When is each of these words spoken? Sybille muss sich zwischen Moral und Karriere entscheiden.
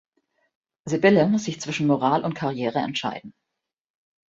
Sybille 0.87 1.27
muss 1.27 1.43
sich 1.43 1.61
zwischen 1.61 1.85
Moral 1.85 2.23
und 2.23 2.33
Karriere 2.33 2.79
entscheiden. 2.79 3.35